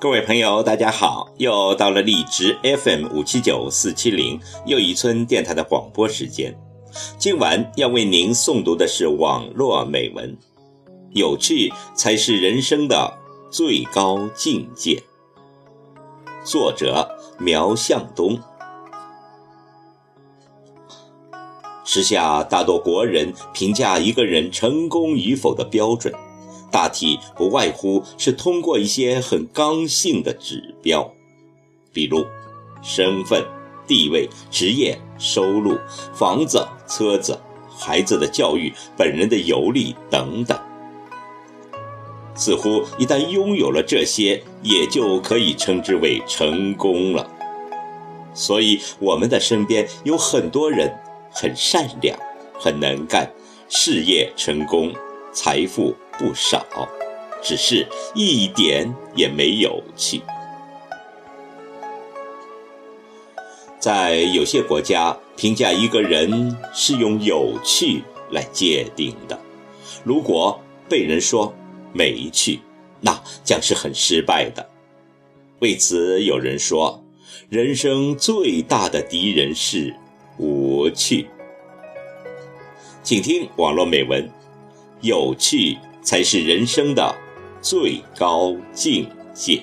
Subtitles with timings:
[0.00, 1.28] 各位朋友，大家好！
[1.38, 6.56] 又到了荔枝 FM 五七九四七零又一村电台的广播时间。
[7.18, 10.38] 今晚要为您诵读的是网络美文，
[11.10, 13.18] 有趣才是人生的
[13.50, 15.02] 最高境界。
[16.44, 18.38] 作者苗向东。
[21.84, 26.14] 时下大多国人评价一个人成功与否的标准。
[26.78, 31.12] 大体不外乎是通过一些很刚性的指标，
[31.92, 32.24] 比如
[32.84, 33.44] 身份、
[33.84, 35.76] 地位、职业、收入、
[36.14, 37.36] 房子、车子、
[37.76, 40.56] 孩子的教育、本人的游历等等。
[42.36, 47.28] 似乎一旦拥有了这些，也就可以称之为成功了。
[48.32, 50.96] 所以我们的身边有很多人
[51.32, 52.16] 很善良、
[52.54, 53.28] 很能干，
[53.68, 54.94] 事业成功，
[55.32, 55.92] 财富。
[56.18, 56.66] 不少，
[57.40, 60.20] 只是一点也没有趣。
[63.78, 68.02] 在有些国家，评价一个人是用有趣
[68.32, 69.38] 来界定的。
[70.02, 71.54] 如果被人说
[71.92, 72.58] 没趣，
[73.00, 74.68] 那将是很失败的。
[75.60, 77.02] 为此，有人说，
[77.48, 79.94] 人生最大的敌人是
[80.38, 81.28] 无趣。
[83.04, 84.28] 请听网络美文，
[85.00, 85.78] 有趣。
[86.08, 87.14] 才是人生的
[87.60, 89.62] 最高境界。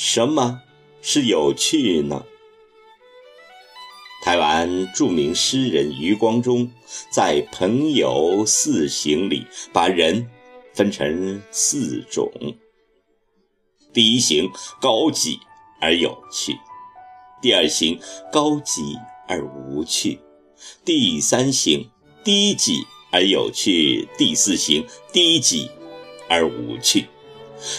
[0.00, 0.62] 什么
[1.02, 2.24] 是有趣呢？
[4.22, 6.70] 台湾著名诗人余光中
[7.10, 10.30] 在《朋友四行》里把人
[10.72, 12.30] 分成四种：
[13.92, 14.48] 第一行
[14.80, 15.40] 高级
[15.80, 16.52] 而有趣；
[17.42, 17.98] 第二行
[18.32, 20.20] 高级而无趣；
[20.84, 21.90] 第三行
[22.22, 25.68] 低级而有趣；第四行低级
[26.28, 27.06] 而无趣。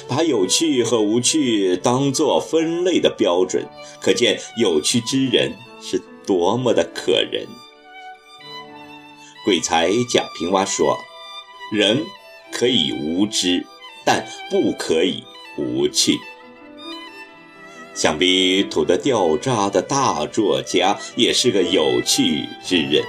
[0.08, 3.66] 把有趣和无趣当作分类的标准，
[4.02, 7.48] 可见有趣之人是多么的可人。
[9.46, 10.98] 鬼才贾平凹说
[11.72, 12.04] ：“人
[12.52, 13.66] 可以无知，
[14.06, 15.24] 但不可以
[15.58, 16.20] 无趣。”
[17.96, 23.04] 想必土得掉渣的大作家也是个有趣之人。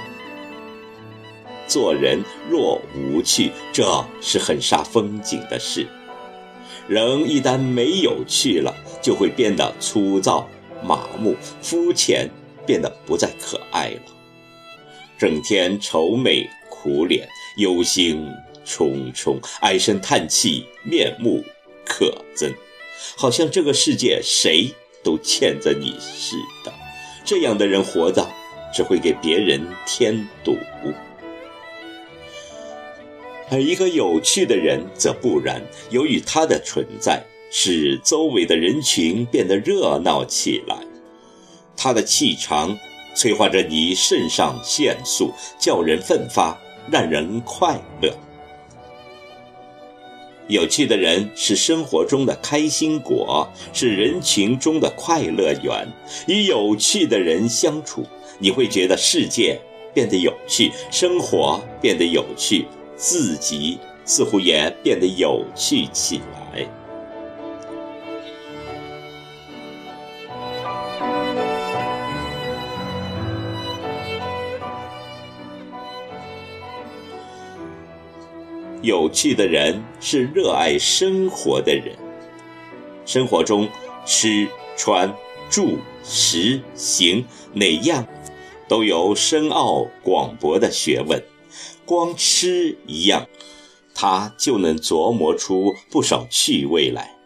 [1.65, 5.87] 做人若无趣，这是很煞风景的事。
[6.87, 10.47] 人一旦没有趣了，就会变得粗糙、
[10.83, 12.29] 麻木、肤浅，
[12.65, 14.01] 变得不再可爱了。
[15.17, 17.27] 整天愁眉苦脸、
[17.57, 18.27] 忧心
[18.65, 21.43] 忡忡、唉声叹气、面目
[21.85, 22.53] 可憎，
[23.15, 26.73] 好像这个世界谁都欠着你似的。
[27.23, 28.27] 这样的人活着，
[28.73, 30.57] 只会给别人添堵。
[33.51, 40.77] 而一个有趣的人则不然，由于他的存在，使周围的人群变得热闹起来。
[41.75, 42.79] 他的气场
[43.13, 46.57] 催化着你肾上腺素，叫人奋发，
[46.89, 48.15] 让人快乐。
[50.47, 55.85] 有趣的人是生活中的开心果，是人群中的快乐源。
[56.25, 58.05] 与有趣的人相处，
[58.39, 59.59] 你会觉得世界
[59.93, 62.65] 变得有趣，生活变得有趣。
[63.01, 66.69] 自己似乎也变得有趣起来。
[78.83, 81.95] 有趣的人是热爱生活的人。
[83.03, 83.67] 生活中，
[84.05, 85.11] 吃穿
[85.49, 88.05] 住食行哪样，
[88.67, 91.30] 都有深奥广博的学问。
[91.91, 93.27] 光吃一样，
[93.93, 97.17] 他就能琢磨出不少趣味来。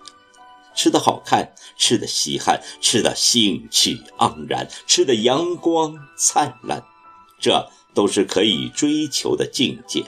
[0.76, 6.84] 吃的好看，吃的稀罕，吃的兴趣盎然，吃的阳光灿烂，
[7.40, 10.04] 这都是可以追求的境界。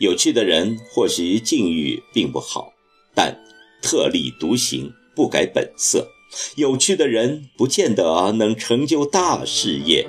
[0.00, 2.72] 有趣的人或许境遇并不好，
[3.14, 3.38] 但
[3.80, 6.08] 特立独行，不改本色。
[6.56, 10.08] 有趣的人不见得能成就大事业。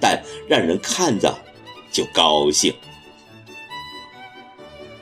[0.00, 1.36] 但让人看着
[1.92, 2.72] 就高兴。《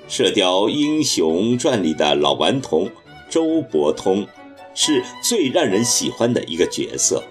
[0.08, 2.90] 射雕英雄传》里的老顽童
[3.28, 4.26] 周伯通，
[4.74, 7.22] 是最让人喜欢的一个角色。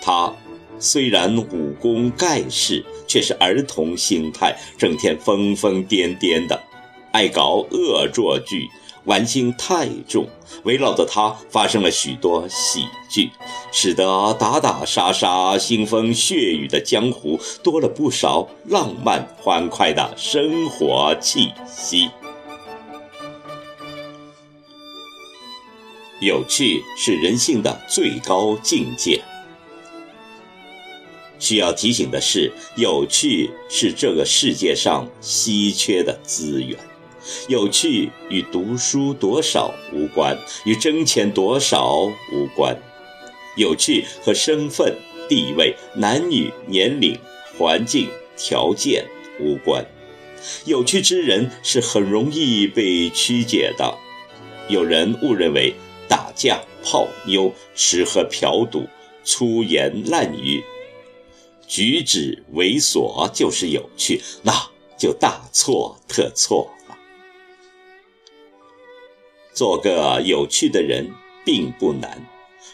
[0.00, 0.32] 他
[0.78, 6.62] 虽然武功盖世，却是儿童心态，整天疯疯癫癫的，
[7.10, 8.68] 爱搞恶作剧。
[9.08, 10.28] 玩心太重，
[10.64, 13.30] 围绕着他发生了许多喜剧，
[13.72, 22.10] 使得打打杀杀、腥风血雨的江湖多了不少浪漫欢快的生活气息。
[26.20, 29.22] 有趣是人性的最高境界。
[31.38, 36.78] 需要提醒的是，有趣是这个世界上稀缺的资源。
[37.48, 42.76] 有趣与读书多少无关，与挣钱多少无关。
[43.56, 44.96] 有趣和身份、
[45.28, 47.18] 地位、男女、年龄、
[47.58, 49.04] 环境、条件
[49.40, 49.84] 无关。
[50.64, 53.96] 有趣之人是很容易被曲解的。
[54.68, 55.74] 有人误认为
[56.08, 58.86] 打架、泡妞、吃喝嫖赌、
[59.24, 60.62] 粗言烂语、
[61.66, 64.52] 举止猥琐就是有趣，那
[64.96, 66.70] 就大错特错。
[69.58, 71.10] 做个有趣的人
[71.44, 72.24] 并不难，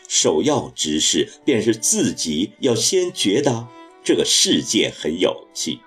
[0.07, 3.67] 首要之事便是自己要先觉得
[4.05, 5.79] 这个世界很有趣。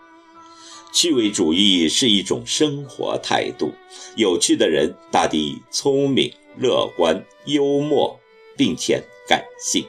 [0.92, 3.74] 趣味主义是一种生活态度，
[4.16, 8.20] 有趣的人大抵聪明、乐观、幽默，
[8.58, 9.86] 并且感性。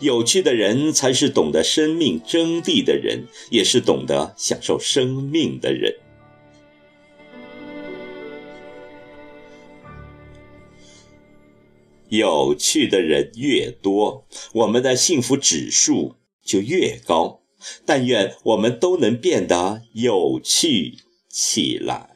[0.00, 5.94] 有趣的人才是懂得生命真谛的人，也是懂得享受生命的人。
[12.10, 16.14] 有趣的人越多，我们的幸福指数
[16.44, 17.40] 就越高。
[17.84, 20.94] 但愿我们都能变得有趣
[21.28, 22.10] 起来。